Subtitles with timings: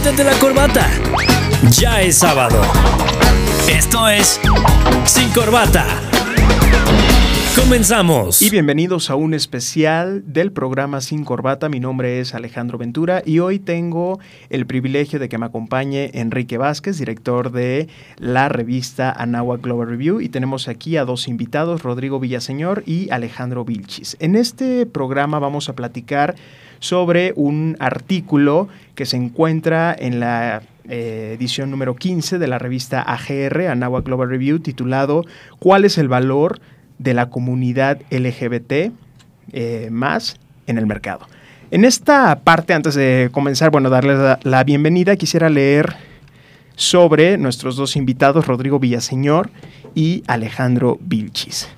[0.00, 0.88] quítate la corbata.
[1.78, 2.62] Ya es sábado.
[3.68, 4.40] Esto es
[5.04, 5.84] Sin Corbata.
[7.54, 8.40] Comenzamos.
[8.40, 11.68] Y bienvenidos a un especial del programa Sin Corbata.
[11.68, 14.18] Mi nombre es Alejandro Ventura y hoy tengo
[14.48, 20.22] el privilegio de que me acompañe Enrique Vázquez, director de la revista Anáhuac Global Review.
[20.22, 24.16] Y tenemos aquí a dos invitados, Rodrigo Villaseñor y Alejandro Vilchis.
[24.18, 26.36] En este programa vamos a platicar
[26.80, 33.02] sobre un artículo que se encuentra en la eh, edición número 15 de la revista
[33.02, 35.24] AGR, Anáhuac Global Review, titulado
[35.58, 36.60] ¿Cuál es el valor
[37.00, 38.92] de la comunidad LGBT
[39.52, 41.26] eh, más en el mercado.
[41.70, 45.96] En esta parte, antes de comenzar, bueno, darles la, bienvenida, quisiera leer
[46.76, 49.50] sobre nuestros dos invitados, Rodrigo Villaseñor
[49.94, 51.68] y Alejandro Vilchis.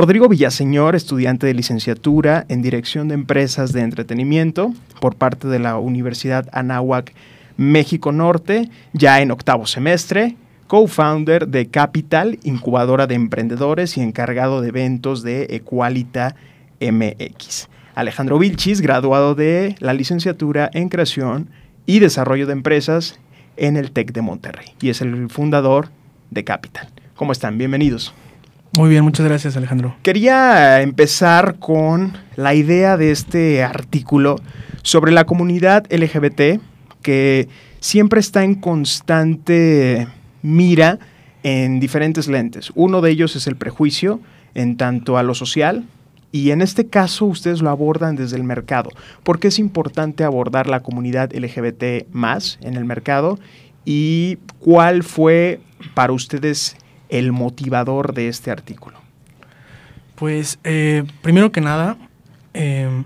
[0.00, 5.76] Rodrigo Villaseñor, estudiante de licenciatura en Dirección de Empresas de Entretenimiento por parte de la
[5.76, 7.12] Universidad Anáhuac
[7.58, 10.36] México Norte, ya en octavo semestre,
[10.68, 16.34] co-founder de Capital, incubadora de emprendedores y encargado de eventos de Equalita
[16.80, 17.68] MX.
[17.94, 21.50] Alejandro Vilchis, graduado de la licenciatura en creación
[21.84, 23.20] y desarrollo de empresas
[23.58, 25.90] en el TEC de Monterrey y es el fundador
[26.30, 26.88] de Capital.
[27.16, 27.58] ¿Cómo están?
[27.58, 28.14] Bienvenidos.
[28.76, 29.96] Muy bien, muchas gracias Alejandro.
[30.02, 34.36] Quería empezar con la idea de este artículo
[34.82, 36.60] sobre la comunidad LGBT
[37.02, 37.48] que
[37.80, 40.06] siempre está en constante
[40.42, 40.98] mira
[41.42, 42.70] en diferentes lentes.
[42.74, 44.20] Uno de ellos es el prejuicio
[44.54, 45.84] en tanto a lo social,
[46.32, 48.90] y en este caso ustedes lo abordan desde el mercado.
[49.24, 53.38] ¿Por qué es importante abordar la comunidad LGBT más en el mercado?
[53.84, 55.60] ¿Y cuál fue
[55.94, 56.76] para ustedes
[57.10, 58.98] el motivador de este artículo?
[60.14, 61.96] Pues eh, primero que nada,
[62.54, 63.04] em,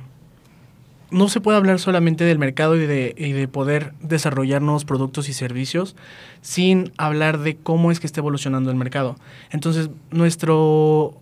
[1.11, 5.95] no se puede hablar solamente del mercado y de, poder desarrollar nuevos productos y servicios
[6.43, 9.17] sin hablar de cómo es que está evolucionando el mercado.
[9.51, 11.15] Entonces, nuestro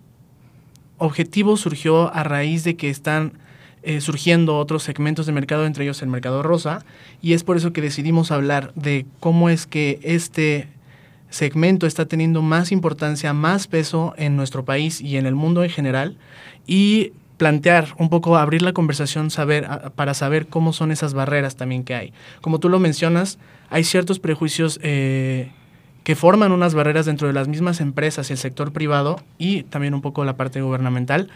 [0.97, 3.35] objetivo surgió a raíz de que están
[3.83, 6.87] eh, surgiendo otros segmentos de mercado, entre ellos el mercado rosa,
[7.21, 10.69] y es por eso que decidimos hablar de cómo es que este
[11.33, 15.71] segmento está teniendo más importancia, más peso en nuestro país y en el mundo en
[15.71, 16.17] general,
[16.67, 19.29] y plantear un poco, abrir la conversación
[19.97, 22.13] para saber cómo son esas barreras también que hay.
[22.41, 23.39] Como tú lo mencionas,
[23.69, 25.51] hay ciertos prejuicios eh,
[26.05, 29.95] que forman unas barreras dentro de las mismas empresas y el sector privado y también
[29.95, 31.31] un poco la parte gubernamental,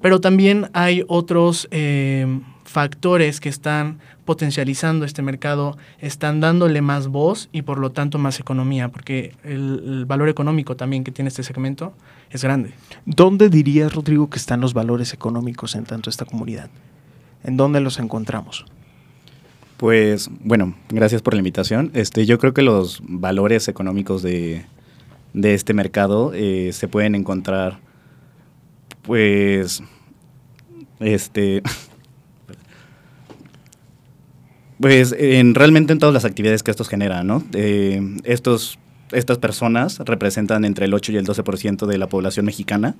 [0.00, 7.48] pero también hay otros eh, factores que están potencializando este mercado, están dándole más voz
[7.52, 11.92] y por lo tanto más economía, porque el valor económico también que tiene este segmento
[12.30, 12.72] es grande.
[13.04, 16.70] ¿Dónde dirías, Rodrigo, que están los valores económicos en tanto esta comunidad?
[17.42, 18.64] ¿En dónde los encontramos?
[19.76, 21.90] Pues bueno, gracias por la invitación.
[21.94, 24.66] Este, yo creo que los valores económicos de,
[25.32, 27.78] este mercado eh, se pueden encontrar,
[29.02, 29.82] pues,
[31.00, 31.62] este,
[34.80, 37.42] pues en, realmente en todas las actividades que estos generan, ¿no?
[37.52, 38.78] Eh, estos
[39.12, 42.94] estas personas representan entre el 8 y el 12% de la población mexicana.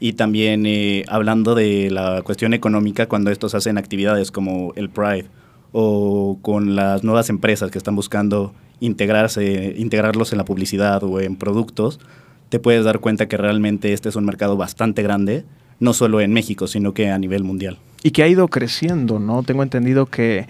[0.00, 5.26] Y también eh, hablando de la cuestión económica, cuando estos hacen actividades como el Pride
[5.72, 11.36] o con las nuevas empresas que están buscando integrarse, integrarlos en la publicidad o en
[11.36, 12.00] productos,
[12.48, 15.44] te puedes dar cuenta que realmente este es un mercado bastante grande,
[15.78, 17.78] no solo en México, sino que a nivel mundial.
[18.02, 19.42] Y que ha ido creciendo, ¿no?
[19.44, 20.46] Tengo entendido que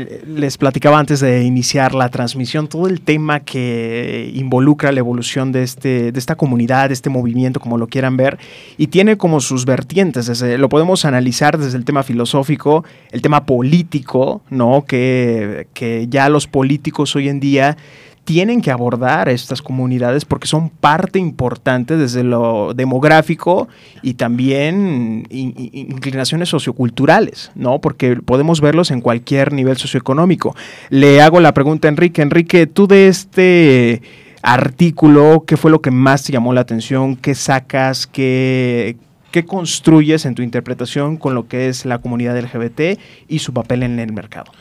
[0.00, 5.62] les platicaba antes de iniciar la transmisión todo el tema que involucra la evolución de,
[5.62, 8.38] este, de esta comunidad, de este movimiento, como lo quieran ver,
[8.78, 10.40] y tiene como sus vertientes.
[10.40, 14.84] lo podemos analizar desde el tema filosófico, el tema político, ¿no?
[14.86, 17.76] Que, que ya los políticos hoy en día
[18.24, 23.68] tienen que abordar estas comunidades porque son parte importante desde lo demográfico
[24.00, 27.80] y también inclinaciones socioculturales, ¿no?
[27.80, 30.54] Porque podemos verlos en cualquier nivel socioeconómico.
[30.88, 32.22] Le hago la pregunta a Enrique.
[32.22, 34.02] Enrique, tú de este
[34.42, 37.16] artículo, ¿qué fue lo que más te llamó la atención?
[37.16, 38.06] ¿Qué sacas?
[38.06, 38.96] ¿Qué,
[39.32, 43.82] qué construyes en tu interpretación con lo que es la comunidad LGBT y su papel
[43.82, 44.52] en el mercado?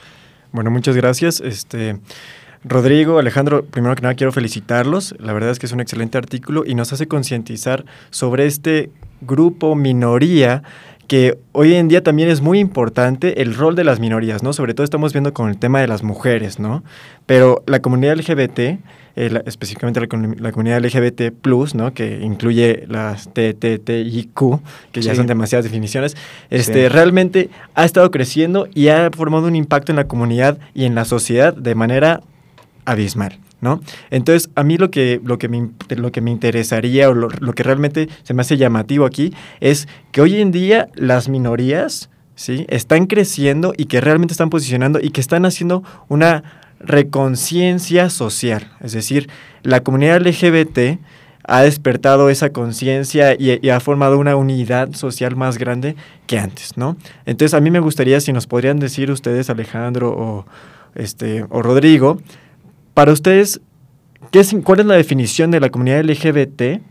[0.51, 1.39] Bueno, muchas gracias.
[1.41, 1.99] Este
[2.63, 5.15] Rodrigo, Alejandro, primero que nada quiero felicitarlos.
[5.19, 8.91] La verdad es que es un excelente artículo y nos hace concientizar sobre este
[9.21, 10.63] grupo minoría
[11.07, 14.53] que hoy en día también es muy importante el rol de las minorías, ¿no?
[14.53, 16.83] Sobre todo estamos viendo con el tema de las mujeres, ¿no?
[17.25, 18.79] Pero la comunidad LGBT
[19.15, 20.07] eh, específicamente la,
[20.39, 21.33] la, comunidad LGBT,
[21.75, 21.93] ¿no?
[21.93, 24.61] que incluye las TTTIQ,
[24.93, 26.15] que ya son demasiadas definiciones,
[26.49, 30.95] este, realmente ha estado creciendo y ha formado un impacto en la comunidad y en
[30.95, 32.21] la sociedad de manera
[32.85, 33.39] abismal.
[33.61, 33.79] ¿No?
[34.09, 37.61] Entonces, a mí lo que, lo que, me, lo que me interesaría o lo, que
[37.61, 42.65] realmente se me hace llamativo aquí es que hoy en día las minorías ¿sí?
[42.69, 46.43] están creciendo y que realmente están posicionando y que están haciendo una
[46.79, 48.71] reconciencia social.
[48.79, 49.29] Es decir,
[49.61, 50.99] la comunidad LGBT
[51.43, 55.95] ha despertado esa conciencia y, ha formado una unidad social más grande
[56.27, 56.97] que antes, ¿no?
[57.25, 60.45] Entonces, a mí me gustaría si nos podrían decir ustedes, Alejandro o,
[60.95, 62.19] este, o Rodrigo,
[62.93, 63.61] para ustedes,
[64.31, 66.81] ¿qué es, ¿cuál es la definición de la comunidad LGBT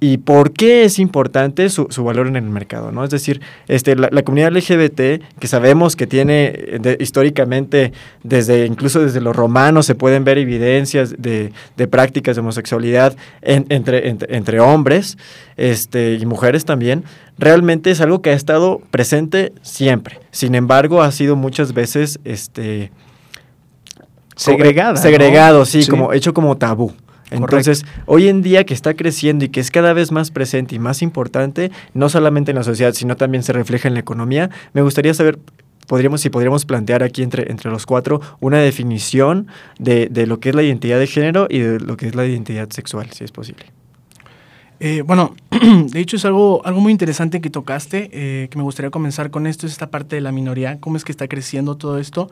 [0.00, 3.04] y por qué es importante su, valor en el mercado, ¿no?
[3.04, 7.92] Es decir, este, la, comunidad LGBT, que sabemos que tiene históricamente,
[8.22, 11.52] desde incluso desde los romanos, se pueden ver evidencias de,
[11.90, 15.16] prácticas de homosexualidad entre, entre, hombres
[15.56, 17.04] este, y mujeres también,
[17.38, 20.20] realmente es algo que ha estado presente siempre.
[20.32, 22.90] Sin embargo, ha sido muchas veces este,
[24.36, 24.96] segregada.
[24.96, 26.92] Segregado, sí, como hecho como tabú.
[27.30, 30.78] Entonces, hoy en día que está creciendo y que es cada vez más presente y
[30.78, 34.82] más importante, no solamente en la sociedad, sino también se refleja en la economía, me
[34.82, 35.38] gustaría saber
[35.86, 39.48] podríamos, si podríamos plantear aquí entre, entre los cuatro una definición
[39.78, 42.70] de, lo que es la identidad de género y de lo que es la identidad
[42.70, 43.66] sexual, si es posible.
[44.80, 48.90] Eh, bueno, de hecho es algo, algo muy interesante que tocaste, eh, que me gustaría
[48.90, 51.98] comenzar con esto, es esta parte de la minoría, cómo es que está creciendo todo
[51.98, 52.30] esto.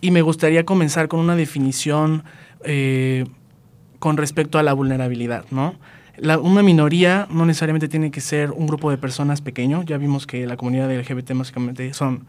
[0.00, 2.24] Y me gustaría comenzar con una definición
[2.64, 3.26] eh,
[3.98, 5.74] con respecto a la vulnerabilidad, ¿no?
[6.42, 9.82] una minoría no necesariamente tiene que ser un grupo de personas pequeño.
[9.84, 12.26] Ya vimos que la comunidad LGBT básicamente son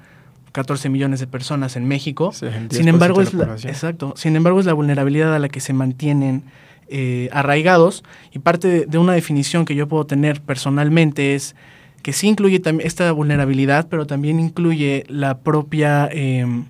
[0.51, 2.31] 14 millones de personas en México.
[2.31, 4.13] sin embargo, es la, exacto.
[4.15, 6.43] Sin embargo, es la vulnerabilidad a la que se mantienen
[6.87, 8.03] eh, arraigados.
[8.33, 11.55] Y parte de, una definición que yo puedo tener personalmente es
[12.01, 16.65] que sí incluye esta vulnerabilidad, pero también incluye la propia, em,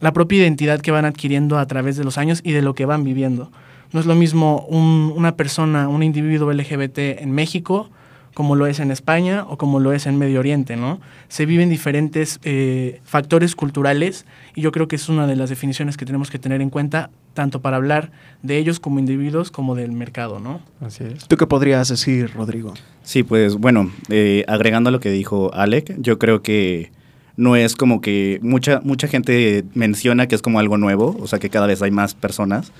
[0.00, 2.86] la propia identidad que van adquiriendo a través de los años y de lo que
[2.86, 3.50] van viviendo.
[3.92, 7.90] No es lo mismo una persona, un individuo LGBT en México
[8.36, 11.00] como lo es en España o como lo es en Medio Oriente, ¿no?
[11.28, 15.96] Se viven diferentes eh, factores culturales y yo creo que es una de las definiciones
[15.96, 18.10] que tenemos que tener en cuenta tanto para hablar
[18.42, 20.60] de ellos como individuos como del mercado, ¿no?
[20.82, 21.26] Así es.
[21.26, 22.74] ¿Tú qué podrías decir, Rodrigo?
[23.02, 26.92] Sí, pues bueno, eh, agregando a lo que dijo Alec, yo creo que
[27.36, 31.38] no es como que mucha, mucha gente menciona que es como algo nuevo, o sea
[31.38, 32.72] que cada vez hay más personas,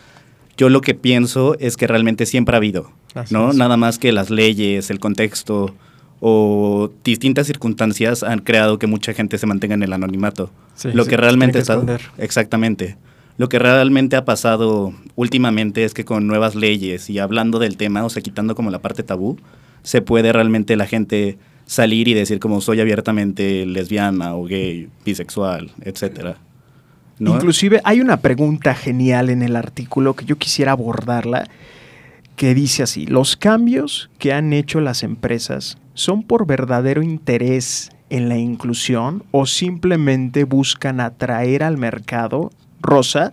[0.56, 2.90] yo lo que pienso es que realmente siempre ha habido,
[3.30, 3.52] ¿no?
[3.52, 5.74] Nada más que las leyes, el contexto
[6.20, 10.50] o distintas circunstancias han creado que mucha gente se mantenga en el anonimato.
[10.84, 11.82] lo que realmente está
[12.18, 12.96] exactamente.
[13.38, 18.02] Lo que realmente ha pasado últimamente es que con nuevas leyes y hablando del tema,
[18.04, 19.36] o sea, quitando como la parte tabú,
[19.82, 21.36] se puede realmente la gente
[21.66, 26.38] salir y decir como soy abiertamente lesbiana o gay, bisexual, etcétera.
[27.18, 31.48] Inclusive hay una pregunta genial en el artículo que yo quisiera abordarla,
[32.36, 38.28] que dice así, los cambios que han hecho las empresas son por verdadero interés en
[38.28, 43.32] la inclusión o simplemente buscan atraer al mercado rosa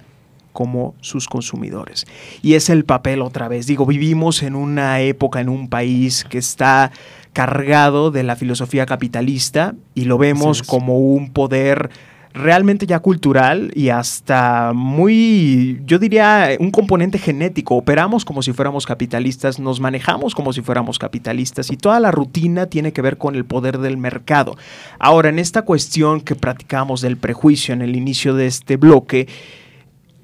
[0.54, 2.06] como sus consumidores.
[2.42, 3.68] Y es el papel otra vez.
[3.68, 6.92] Digo, vivimos en una época, en un país que está
[7.34, 11.90] cargado de la filosofía capitalista y lo vemos como un poder
[12.34, 17.76] realmente ya cultural y hasta muy, yo diría, un componente genético.
[17.76, 22.66] Operamos como si fuéramos capitalistas, nos manejamos como si fuéramos capitalistas y toda la rutina
[22.66, 24.58] tiene que ver con el poder del mercado.
[25.00, 29.28] Ahora, en esta cuestión que practicamos del prejuicio en el inicio de este bloque,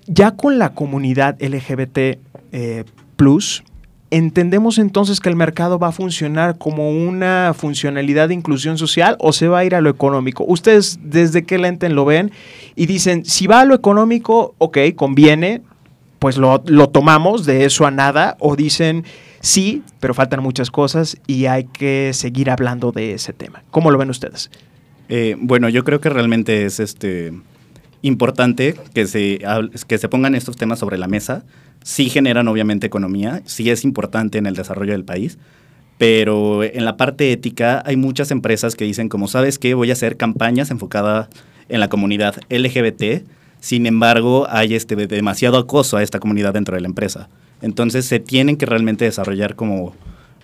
[0.08, 1.98] ya con la comunidad LGBT
[2.52, 2.84] eh,
[3.16, 3.64] plus,
[4.12, 9.34] ¿Entendemos entonces que el mercado va a funcionar como una funcionalidad de inclusión social o
[9.34, 10.44] se va a ir a lo económico?
[10.48, 12.32] Ustedes desde qué lente lo ven
[12.76, 15.62] y dicen, si va a lo económico, ok, conviene,
[16.18, 19.06] pues lo, tomamos de eso a nada, o dicen,
[19.42, 23.64] sí, pero faltan muchas cosas y hay que seguir hablando de ese tema.
[23.70, 24.50] ¿Cómo lo ven ustedes?
[25.08, 27.32] Eh, bueno, yo creo que realmente es este
[28.02, 29.40] importante que se,
[29.88, 31.44] que se pongan estos temas sobre la mesa
[31.84, 35.38] sí generan obviamente economía, sí es importante en el desarrollo del país,
[35.98, 39.74] pero en la parte ética hay muchas empresas que dicen como, ¿sabes qué?
[39.74, 41.28] Voy a hacer campañas enfocadas
[41.68, 43.28] en la comunidad LGBT,
[43.60, 47.30] sin embargo hay este, demasiado acoso a esta comunidad dentro de la empresa.
[47.62, 49.94] Entonces se tienen que realmente desarrollar como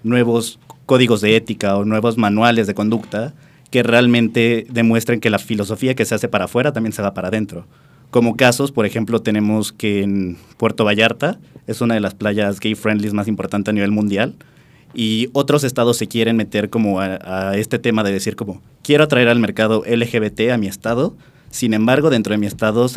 [0.03, 3.33] nuevos códigos de ética o nuevos manuales de conducta
[3.71, 7.29] que realmente demuestren que la filosofía que se hace para afuera también se va para
[7.29, 7.65] adentro.
[8.12, 12.75] Como casos, por ejemplo, tenemos que en Puerto Vallarta es una de las playas gay
[12.75, 14.35] friendly más importantes a nivel mundial
[14.95, 19.27] y otros estados se quieren meter como a, este tema de decir como quiero atraer
[19.27, 21.15] al mercado LGBT a mi estado,
[21.51, 22.89] sin embargo dentro de mi estado o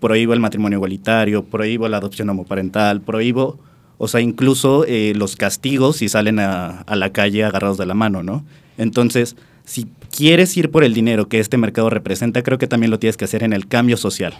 [0.00, 3.58] prohíbo el matrimonio igualitario, prohíbo la adopción homoparental, prohíbo,
[3.98, 7.94] o sea, incluso eh, los castigos si salen a, a la calle agarrados de la
[7.94, 8.44] mano, ¿no?
[8.76, 12.98] Entonces, si quieres ir por el dinero que este mercado representa, creo que también lo
[12.98, 14.34] tienes que hacer en el cambio social.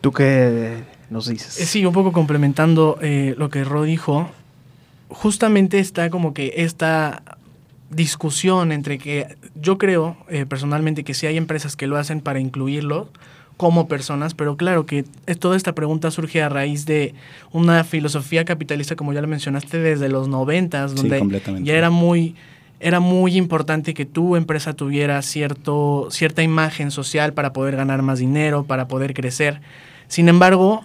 [0.00, 0.78] ¿Tú qué
[1.10, 1.60] nos dices?
[1.60, 4.30] Eh, sí, un poco complementando eh, lo que Ro dijo,
[5.08, 7.22] justamente está como que esta
[7.90, 12.40] discusión entre que yo creo eh, personalmente que sí hay empresas que lo hacen para
[12.40, 13.08] incluirlo
[13.58, 15.04] como personas, pero claro que
[15.38, 17.14] toda esta pregunta surge a raíz de
[17.52, 22.34] una filosofía capitalista, como ya lo mencionaste, desde los noventas, donde ya era muy
[22.82, 28.18] era muy importante que tu empresa tuviera cierto, cierta imagen social para poder ganar más
[28.18, 29.60] dinero, para poder crecer.
[30.08, 30.84] Sin embargo,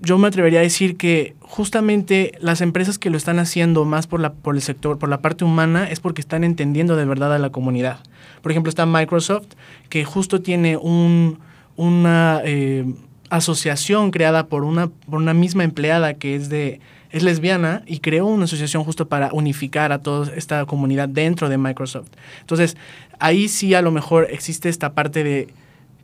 [0.00, 4.20] yo me atrevería a decir que justamente las empresas que lo están haciendo más por,
[4.20, 7.38] la, por el sector, por la parte humana, es porque están entendiendo de verdad a
[7.38, 8.00] la comunidad.
[8.42, 9.46] Por ejemplo, está Microsoft,
[9.88, 11.38] que justo tiene un,
[11.76, 12.84] una eh,
[13.30, 16.80] asociación creada por una, por una misma empleada que es de
[17.12, 21.58] es lesbiana y creó una asociación justo para unificar a toda esta comunidad dentro de
[21.58, 22.08] Microsoft.
[22.40, 22.76] Entonces,
[23.18, 25.48] ahí sí a lo mejor existe esta parte de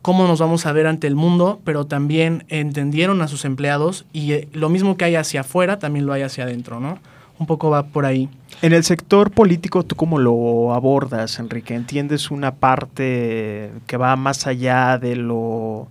[0.01, 4.33] cómo nos vamos a ver ante el mundo, pero también entendieron a sus empleados y
[4.33, 6.99] eh, lo mismo que hay hacia afuera, también lo hay hacia adentro, ¿no?
[7.39, 8.29] Un poco va por ahí.
[8.61, 11.73] En el sector político, ¿tú cómo lo abordas, Enrique?
[11.73, 15.87] ¿Entiendes una parte que va más allá de lo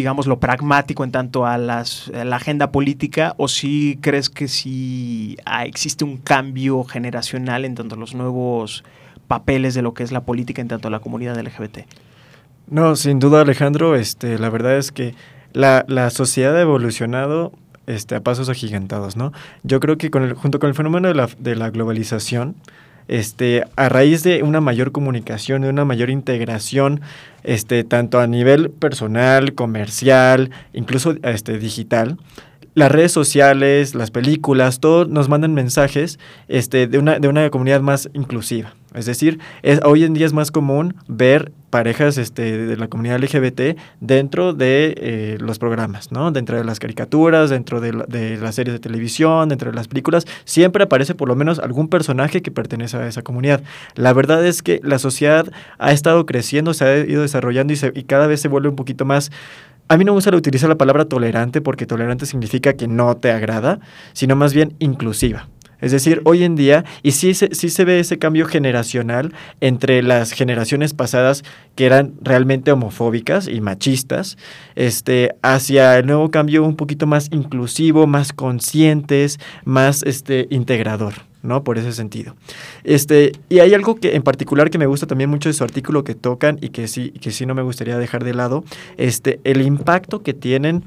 [0.00, 5.36] digamos, lo pragmático en tanto a, las, la agenda política o si crees que sí
[5.62, 8.82] existe un cambio generacional en tanto a los nuevos
[9.28, 11.80] papeles de lo que es la política en tanto a la comunidad LGBT?
[12.66, 15.14] No, sin duda Alejandro, este, la verdad es que
[15.52, 17.52] la, sociedad ha evolucionado
[17.86, 19.32] este, a pasos agigantados, ¿no?
[19.64, 22.56] Yo creo que con el, junto con el fenómeno de la, de la globalización,
[23.10, 27.00] este, a raíz de una mayor comunicación, de una mayor integración,
[27.42, 32.18] este, tanto a nivel personal, comercial, incluso este, digital,
[32.74, 37.80] las redes sociales, las películas, todo nos mandan mensajes este, de, una, de una comunidad
[37.80, 38.74] más inclusiva.
[38.94, 43.20] Es decir, es, hoy en día es más común ver parejas este, de la comunidad
[43.20, 46.32] LGBT dentro de eh, los programas, ¿no?
[46.32, 50.26] Dentro de las caricaturas, dentro de, de, las series de televisión, dentro de las películas,
[50.44, 53.62] siempre aparece por lo menos algún personaje que pertenece a esa comunidad.
[53.94, 55.46] La verdad es que la sociedad
[55.78, 59.04] ha estado creciendo, se ha ido desarrollando y, y cada vez se vuelve un poquito
[59.04, 59.30] más
[59.90, 63.32] a mí no me gusta utilizar la palabra tolerante porque tolerante significa que no te
[63.32, 63.80] agrada,
[64.12, 65.48] sino más bien inclusiva.
[65.80, 70.02] Es decir, hoy en día, y sí se, sí se ve ese cambio generacional entre
[70.02, 71.42] las generaciones pasadas
[71.74, 74.36] que eran realmente homofóbicas y machistas,
[74.74, 81.14] este, hacia el nuevo cambio un poquito más inclusivo, más conscientes, más este, integrador.
[81.42, 81.64] ¿no?
[81.64, 82.36] Por ese sentido.
[82.84, 86.04] Este, y hay algo que en particular que me gusta también mucho de su artículo
[86.04, 88.62] que tocan y que sí, que sí no me gustaría dejar de lado,
[88.98, 90.84] este, el impacto que tienen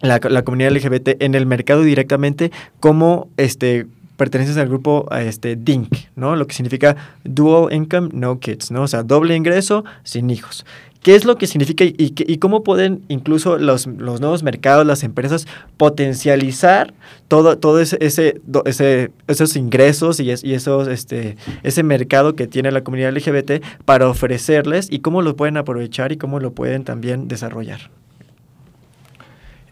[0.00, 3.86] la, la comunidad LGBT en el mercado directamente como este
[4.20, 6.36] perteneces al grupo este, DINK, ¿no?
[6.36, 8.82] Lo que significa Dual Income, No Kids, ¿no?
[8.82, 10.66] O sea, doble ingreso sin hijos.
[11.02, 15.04] ¿Qué es lo que significa y, y cómo pueden incluso los, los, nuevos mercados, las
[15.04, 15.46] empresas,
[15.78, 16.92] potencializar
[17.28, 22.70] todo, todo ese, ese, ese esos ingresos y, y, esos, este, ese mercado que tiene
[22.72, 27.26] la comunidad LGBT para ofrecerles y cómo lo pueden aprovechar y cómo lo pueden también
[27.26, 27.88] desarrollar?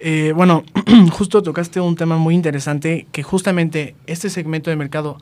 [0.00, 0.64] Eh, bueno,
[1.12, 5.18] justo tocaste un tema muy interesante que justamente este segmento de mercado,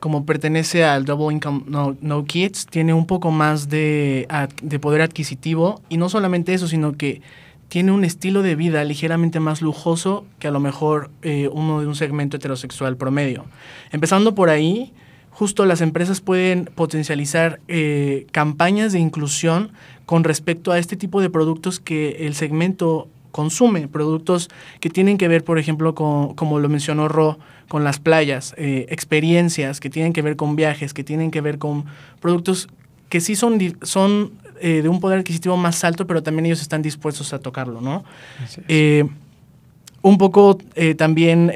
[0.00, 4.28] como pertenece al Double Income No, Kids, tiene un poco más de,
[4.62, 7.22] de, poder adquisitivo y no solamente eso, sino que
[7.68, 11.86] tiene un estilo de vida ligeramente más lujoso que a lo mejor eh, uno de
[11.86, 13.44] un segmento heterosexual promedio.
[13.90, 14.92] Empezando por ahí,
[15.30, 19.72] justo las empresas pueden potencializar eh, campañas de inclusión
[20.04, 24.48] con respecto a este tipo de productos que el segmento consume, productos
[24.80, 27.38] que tienen que ver, por ejemplo, con, como lo mencionó Ro,
[27.68, 31.58] con las playas, eh, experiencias que tienen que ver con viajes, que tienen que ver
[31.58, 31.84] con
[32.18, 32.66] productos
[33.10, 36.80] que sí son, son eh, de un poder adquisitivo más alto, pero también ellos están
[36.80, 38.04] dispuestos a tocarlo, ¿no?
[38.68, 39.04] Eh,
[40.00, 40.58] un poco
[40.96, 41.52] también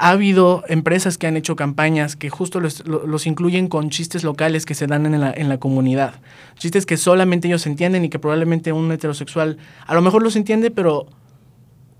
[0.00, 4.74] ha habido empresas que han hecho campañas que justo los, incluyen con chistes locales que
[4.74, 6.14] se dan en la, en la, comunidad.
[6.56, 10.70] Chistes que solamente ellos entienden y que probablemente un heterosexual a lo mejor los entiende,
[10.70, 11.06] pero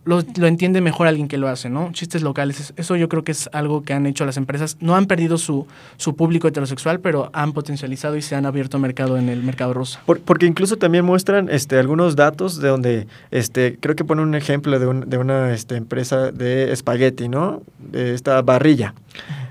[0.04, 1.90] lo, lo entiende mejor alguien que lo hace, ¿no?
[1.92, 4.76] Chistes locales, es- eso yo creo que es algo que han hecho las empresas.
[4.80, 9.16] No han perdido su, su público heterosexual, pero han potencializado y se han abierto mercado
[9.18, 10.00] en el mercado rosa.
[10.06, 14.34] Por- porque incluso también muestran este, algunos datos de donde, este, creo que pone un
[14.34, 17.62] ejemplo de, un- de una este, empresa de espagueti, ¿no?
[17.78, 18.94] De esta barrilla.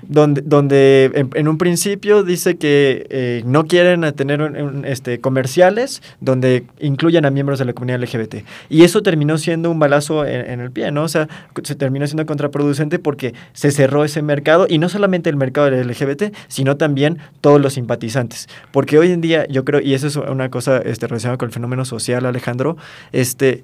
[0.08, 6.64] Donde, donde en, un principio dice que eh, no quieren tener un- este, comerciales donde
[6.80, 8.44] incluyan a miembros de la comunidad LGBT.
[8.68, 11.04] Y eso terminó siendo un balazo en, en el pie, ¿no?
[11.04, 11.28] O sea,
[11.62, 15.88] se terminó siendo contraproducente porque se cerró ese mercado y no solamente el mercado del
[15.88, 18.48] LGBT, sino también todos los simpatizantes.
[18.72, 21.52] Porque hoy en día, yo creo, y eso es una cosa este, relacionada con el
[21.52, 22.76] fenómeno social, Alejandro,
[23.12, 23.62] este,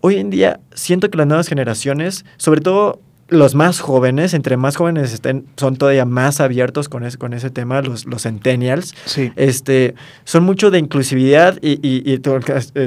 [0.00, 4.76] hoy en día siento que las nuevas generaciones, sobre todo los más jóvenes, entre más
[4.76, 9.32] jóvenes estén, son todavía más abiertos con, es- con ese tema, los, los centennials, Sí.
[9.36, 9.94] este,
[10.24, 11.78] son mucho de inclusividad y,
[12.12, 12.18] eh,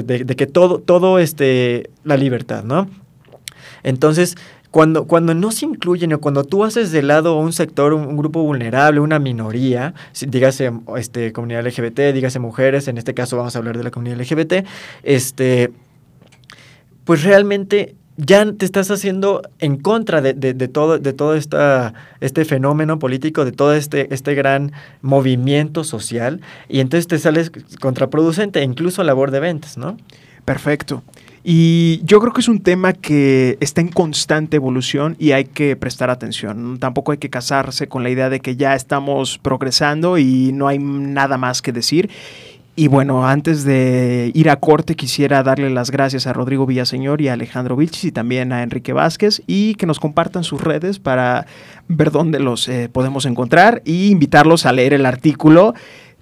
[0.02, 2.88] de, de que todo, todo este, la libertad, ¿no?
[3.82, 4.36] Entonces,
[4.70, 8.16] cuando, cuando no se incluyen o cuando tú haces de lado un sector, un, un
[8.16, 9.94] grupo vulnerable, una minoría,
[10.26, 14.18] dígase este, comunidad LGBT, dígase mujeres, en este caso vamos a hablar de la comunidad
[14.20, 14.66] LGBT,
[15.04, 15.70] este,
[17.04, 22.44] pues realmente ya te estás haciendo en contra de, de- todo, de todo esta, este
[22.44, 29.02] fenómeno político, de todo este, este gran movimiento social, y entonces te sales contraproducente, incluso
[29.02, 29.96] labor de ventas, ¿no?
[30.44, 31.02] Perfecto.
[31.46, 35.76] Y yo creo que es un tema que está en constante evolución y hay que
[35.76, 36.78] prestar atención.
[36.78, 40.78] Tampoco hay que casarse con la idea de que ya estamos progresando y no hay
[40.78, 42.08] nada más que decir.
[42.76, 47.28] Y bueno, antes de ir a corte quisiera darle las gracias a Rodrigo Villaseñor y
[47.28, 51.46] a Alejandro Vilchis y también a Enrique Vázquez y que nos compartan sus redes para
[51.86, 55.74] ver dónde los eh, podemos encontrar y invitarlos a leer el artículo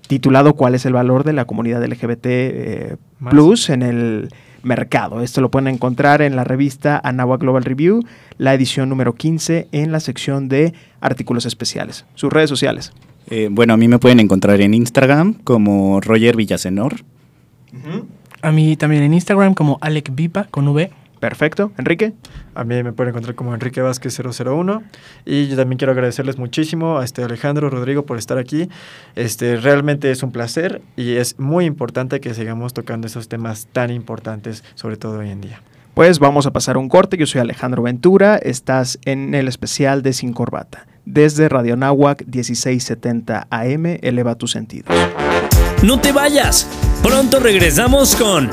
[0.08, 2.96] titulado ¿Cuál es el valor de la comunidad LGBT eh.
[3.30, 4.28] Plus en el
[4.62, 5.22] mercado?
[5.22, 8.04] Esto lo pueden encontrar en la revista Anagua Global Review,
[8.36, 12.04] la edición número 15 en la sección de artículos especiales.
[12.14, 12.92] Sus redes sociales.
[13.28, 16.96] Eh, bueno, a mí me pueden encontrar en Instagram como Roger Villasenor.
[18.42, 20.90] A mí también en Instagram como Alec Vipa con V.
[21.20, 21.70] Perfecto.
[21.78, 22.14] Enrique.
[22.56, 24.82] A mí me pueden encontrar como Enrique Vázquez 001
[25.24, 28.68] y yo también quiero agradecerles muchísimo a este Alejandro Rodrigo por estar aquí.
[29.14, 33.92] Este realmente es un placer y es muy importante que sigamos tocando esos temas tan
[33.92, 35.62] importantes, sobre todo hoy en día.
[35.94, 37.16] Pues vamos a pasar un corte.
[37.16, 38.36] Yo soy Alejandro Ventura.
[38.36, 40.88] Estás en el especial de Sin Corbata.
[41.04, 44.96] Desde Radio Nahuac 1670 AM, eleva tus sentidos.
[45.82, 46.68] No te vayas.
[47.02, 48.48] Pronto regresamos con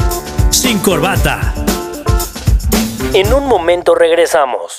[0.50, 1.54] Sin Corbata.
[3.14, 4.78] En un momento regresamos.